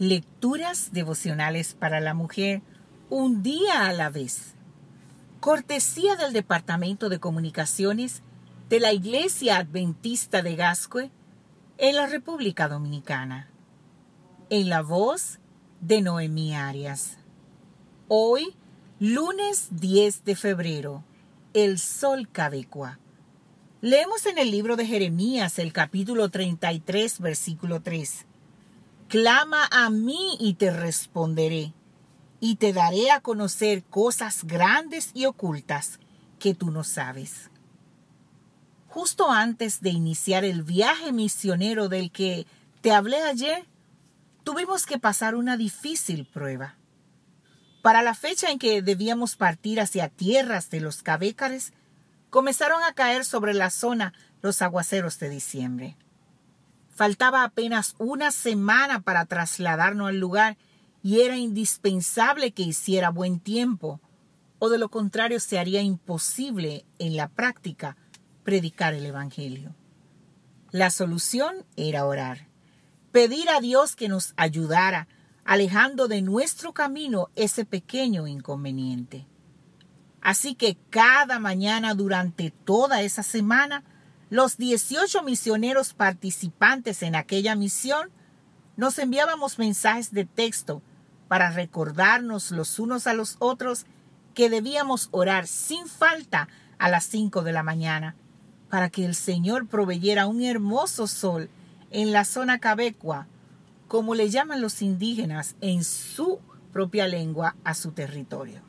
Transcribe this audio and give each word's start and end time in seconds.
Lecturas 0.00 0.92
devocionales 0.94 1.74
para 1.74 2.00
la 2.00 2.14
mujer 2.14 2.62
un 3.10 3.42
día 3.42 3.84
a 3.84 3.92
la 3.92 4.08
vez. 4.08 4.54
Cortesía 5.40 6.16
del 6.16 6.32
Departamento 6.32 7.10
de 7.10 7.20
Comunicaciones 7.20 8.22
de 8.70 8.80
la 8.80 8.94
Iglesia 8.94 9.58
Adventista 9.58 10.40
de 10.40 10.56
Gascue 10.56 11.10
en 11.76 11.96
la 11.96 12.06
República 12.06 12.66
Dominicana. 12.66 13.50
En 14.48 14.70
la 14.70 14.80
voz 14.80 15.38
de 15.82 16.00
Noemí 16.00 16.54
Arias. 16.54 17.18
Hoy, 18.08 18.56
lunes 19.00 19.68
10 19.72 20.24
de 20.24 20.34
febrero, 20.34 21.04
el 21.52 21.78
sol 21.78 22.26
cabecua. 22.32 22.98
Leemos 23.82 24.24
en 24.24 24.38
el 24.38 24.50
libro 24.50 24.76
de 24.76 24.86
Jeremías 24.86 25.58
el 25.58 25.74
capítulo 25.74 26.30
33, 26.30 27.20
versículo 27.20 27.82
3. 27.82 28.24
Clama 29.10 29.68
a 29.72 29.90
mí 29.90 30.36
y 30.38 30.54
te 30.54 30.70
responderé, 30.70 31.72
y 32.38 32.54
te 32.54 32.72
daré 32.72 33.10
a 33.10 33.18
conocer 33.20 33.82
cosas 33.82 34.44
grandes 34.44 35.10
y 35.14 35.26
ocultas 35.26 35.98
que 36.38 36.54
tú 36.54 36.70
no 36.70 36.84
sabes. 36.84 37.50
Justo 38.86 39.28
antes 39.28 39.80
de 39.80 39.90
iniciar 39.90 40.44
el 40.44 40.62
viaje 40.62 41.10
misionero 41.10 41.88
del 41.88 42.12
que 42.12 42.46
te 42.82 42.92
hablé 42.92 43.20
ayer, 43.20 43.66
tuvimos 44.44 44.86
que 44.86 45.00
pasar 45.00 45.34
una 45.34 45.56
difícil 45.56 46.24
prueba. 46.24 46.76
Para 47.82 48.02
la 48.02 48.14
fecha 48.14 48.52
en 48.52 48.60
que 48.60 48.80
debíamos 48.80 49.34
partir 49.34 49.80
hacia 49.80 50.08
tierras 50.08 50.70
de 50.70 50.78
los 50.78 51.02
cabécares, 51.02 51.72
comenzaron 52.30 52.84
a 52.84 52.92
caer 52.92 53.24
sobre 53.24 53.54
la 53.54 53.70
zona 53.70 54.12
los 54.40 54.62
aguaceros 54.62 55.18
de 55.18 55.30
diciembre. 55.30 55.96
Faltaba 57.00 57.44
apenas 57.44 57.94
una 57.96 58.30
semana 58.30 59.00
para 59.00 59.24
trasladarnos 59.24 60.10
al 60.10 60.20
lugar 60.20 60.58
y 61.02 61.22
era 61.22 61.38
indispensable 61.38 62.52
que 62.52 62.62
hiciera 62.62 63.08
buen 63.08 63.40
tiempo, 63.40 64.02
o 64.58 64.68
de 64.68 64.76
lo 64.76 64.90
contrario 64.90 65.40
se 65.40 65.58
haría 65.58 65.80
imposible 65.80 66.84
en 66.98 67.16
la 67.16 67.28
práctica 67.28 67.96
predicar 68.44 68.92
el 68.92 69.06
Evangelio. 69.06 69.74
La 70.72 70.90
solución 70.90 71.64
era 71.74 72.04
orar, 72.04 72.48
pedir 73.12 73.48
a 73.48 73.62
Dios 73.62 73.96
que 73.96 74.10
nos 74.10 74.34
ayudara, 74.36 75.08
alejando 75.46 76.06
de 76.06 76.20
nuestro 76.20 76.74
camino 76.74 77.30
ese 77.34 77.64
pequeño 77.64 78.26
inconveniente. 78.26 79.26
Así 80.20 80.54
que 80.54 80.76
cada 80.90 81.38
mañana 81.38 81.94
durante 81.94 82.50
toda 82.50 83.00
esa 83.00 83.22
semana 83.22 83.84
los 84.30 84.56
18 84.56 85.24
misioneros 85.24 85.92
participantes 85.92 87.02
en 87.02 87.16
aquella 87.16 87.56
misión 87.56 88.10
nos 88.76 88.98
enviábamos 89.00 89.58
mensajes 89.58 90.12
de 90.12 90.24
texto 90.24 90.82
para 91.26 91.50
recordarnos 91.50 92.52
los 92.52 92.78
unos 92.78 93.08
a 93.08 93.12
los 93.12 93.36
otros 93.40 93.86
que 94.34 94.48
debíamos 94.48 95.08
orar 95.10 95.48
sin 95.48 95.86
falta 95.88 96.48
a 96.78 96.88
las 96.88 97.04
5 97.06 97.42
de 97.42 97.52
la 97.52 97.64
mañana 97.64 98.14
para 98.70 98.88
que 98.88 99.04
el 99.04 99.16
Señor 99.16 99.66
proveyera 99.66 100.28
un 100.28 100.42
hermoso 100.42 101.08
sol 101.08 101.50
en 101.90 102.12
la 102.12 102.24
zona 102.24 102.60
cabecua, 102.60 103.26
como 103.88 104.14
le 104.14 104.30
llaman 104.30 104.60
los 104.60 104.80
indígenas 104.80 105.56
en 105.60 105.82
su 105.82 106.38
propia 106.72 107.08
lengua 107.08 107.56
a 107.64 107.74
su 107.74 107.90
territorio. 107.90 108.62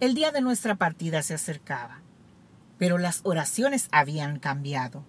El 0.00 0.14
día 0.14 0.32
de 0.32 0.40
nuestra 0.40 0.74
partida 0.76 1.22
se 1.22 1.34
acercaba 1.34 2.00
pero 2.78 2.98
las 2.98 3.20
oraciones 3.24 3.88
habían 3.92 4.38
cambiado. 4.38 5.04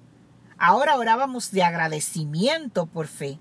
Ahora 0.57 0.95
orábamos 0.95 1.51
de 1.51 1.63
agradecimiento 1.63 2.85
por 2.85 3.07
fe, 3.07 3.39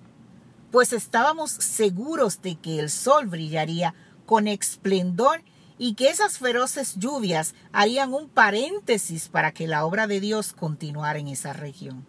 pues 0.71 0.93
estábamos 0.93 1.51
seguros 1.51 2.43
de 2.43 2.57
que 2.57 2.81
el 2.81 2.91
sol 2.91 3.27
brillaría 3.27 3.95
con 4.27 4.49
esplendor 4.49 5.43
y 5.79 5.95
que 5.95 6.09
esas 6.09 6.39
feroces 6.39 6.97
lluvias 6.97 7.55
harían 7.73 8.13
un 8.13 8.29
paréntesis 8.29 9.29
para 9.29 9.53
que 9.53 9.67
la 9.67 9.85
obra 9.85 10.07
de 10.07 10.21
Dios 10.21 10.53
continuara 10.53 11.19
en 11.19 11.29
esa 11.29 11.53
región. 11.53 12.07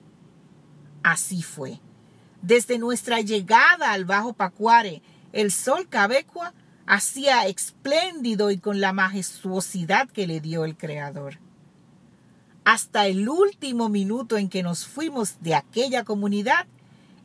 Así 1.03 1.43
fue. 1.43 1.79
Desde 2.41 2.79
nuestra 2.79 3.21
llegada 3.21 3.91
al 3.91 4.05
Bajo 4.05 4.33
Pacuare, 4.33 5.01
el 5.33 5.51
sol 5.51 5.87
cabecua 5.89 6.53
hacía 6.87 7.45
espléndido 7.47 8.51
y 8.51 8.57
con 8.57 8.81
la 8.81 8.93
majestuosidad 8.93 10.09
que 10.09 10.27
le 10.27 10.39
dio 10.39 10.65
el 10.65 10.77
Creador. 10.77 11.39
Hasta 12.65 13.05
el 13.05 13.29
último 13.29 13.89
minuto 13.89 14.37
en 14.37 14.49
que 14.49 14.63
nos 14.63 14.87
fuimos 14.87 15.35
de 15.41 15.53
aquella 15.53 16.03
comunidad, 16.03 16.65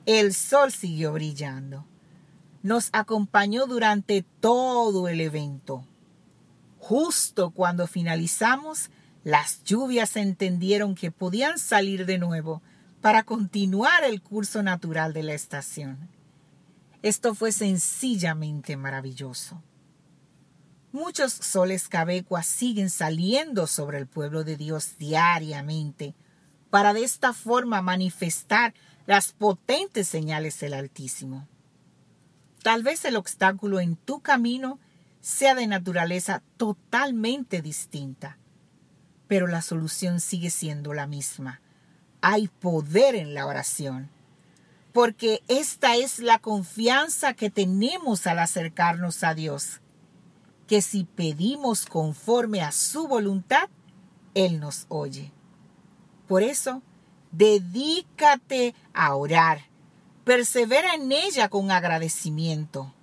el 0.04 0.34
sol 0.34 0.70
siguió 0.70 1.14
brillando. 1.14 1.86
Nos 2.62 2.90
acompañó 2.92 3.66
durante 3.66 4.22
todo 4.40 5.08
el 5.08 5.22
evento. 5.22 5.82
Justo 6.78 7.52
cuando 7.52 7.86
finalizamos, 7.86 8.90
las 9.24 9.64
lluvias 9.64 10.16
entendieron 10.16 10.94
que 10.94 11.10
podían 11.10 11.58
salir 11.58 12.04
de 12.04 12.18
nuevo 12.18 12.60
para 13.00 13.22
continuar 13.22 14.04
el 14.04 14.20
curso 14.20 14.62
natural 14.62 15.14
de 15.14 15.22
la 15.22 15.32
estación. 15.32 16.10
Esto 17.02 17.34
fue 17.34 17.52
sencillamente 17.52 18.76
maravilloso. 18.76 19.62
Muchos 20.92 21.32
soles 21.32 21.88
cabecuas 21.88 22.46
siguen 22.46 22.90
saliendo 22.90 23.68
sobre 23.68 23.98
el 23.98 24.08
pueblo 24.08 24.42
de 24.42 24.56
Dios 24.56 24.98
diariamente 24.98 26.16
para 26.68 26.92
de 26.92 27.04
esta 27.04 27.32
forma 27.32 27.80
manifestar 27.80 28.74
las 29.06 29.30
potentes 29.32 30.08
señales 30.08 30.58
del 30.58 30.74
Altísimo. 30.74 31.46
Tal 32.64 32.82
vez 32.82 33.04
el 33.04 33.16
obstáculo 33.16 33.78
en 33.78 33.94
tu 33.94 34.20
camino 34.20 34.80
sea 35.20 35.54
de 35.54 35.68
naturaleza 35.68 36.42
totalmente 36.56 37.62
distinta, 37.62 38.38
pero 39.28 39.46
la 39.46 39.62
solución 39.62 40.20
sigue 40.20 40.50
siendo 40.50 40.92
la 40.92 41.06
misma. 41.06 41.60
Hay 42.20 42.48
poder 42.48 43.14
en 43.14 43.32
la 43.32 43.46
oración, 43.46 44.10
porque 44.92 45.42
esta 45.46 45.94
es 45.94 46.18
la 46.18 46.40
confianza 46.40 47.34
que 47.34 47.48
tenemos 47.48 48.26
al 48.26 48.40
acercarnos 48.40 49.22
a 49.22 49.34
Dios 49.34 49.80
que 50.70 50.82
si 50.82 51.02
pedimos 51.02 51.84
conforme 51.84 52.60
a 52.60 52.70
su 52.70 53.08
voluntad, 53.08 53.68
Él 54.34 54.60
nos 54.60 54.86
oye. 54.88 55.32
Por 56.28 56.44
eso, 56.44 56.80
dedícate 57.32 58.76
a 58.94 59.16
orar. 59.16 59.62
Persevera 60.22 60.94
en 60.94 61.10
ella 61.10 61.48
con 61.48 61.72
agradecimiento. 61.72 62.94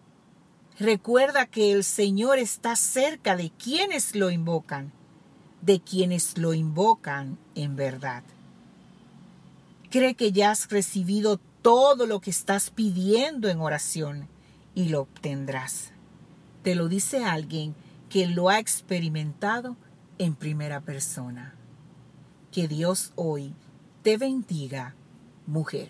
Recuerda 0.80 1.46
que 1.46 1.74
el 1.74 1.84
Señor 1.84 2.40
está 2.40 2.78
cerca 2.78 3.36
de 3.36 3.50
quienes 3.50 4.16
lo 4.16 4.32
invocan, 4.32 4.94
de 5.62 5.82
quienes 5.82 6.38
lo 6.38 6.54
invocan 6.54 7.38
en 7.54 7.76
verdad. 7.76 8.24
Cree 9.90 10.16
que 10.16 10.32
ya 10.32 10.52
has 10.52 10.70
recibido 10.70 11.38
todo 11.62 12.06
lo 12.06 12.22
que 12.22 12.30
estás 12.30 12.70
pidiendo 12.70 13.50
en 13.50 13.60
oración 13.60 14.30
y 14.74 14.88
lo 14.88 15.02
obtendrás. 15.02 15.92
Te 16.68 16.76
lo 16.76 16.90
dice 16.90 17.24
alguien 17.24 17.76
que 18.10 18.28
lo 18.28 18.50
ha 18.50 18.60
experimentado 18.60 19.78
en 20.18 20.36
primera 20.36 20.82
persona. 20.82 21.56
Que 22.52 22.68
Dios 22.68 23.14
hoy 23.16 23.56
te 24.04 24.18
bendiga, 24.18 24.94
mujer. 25.46 25.88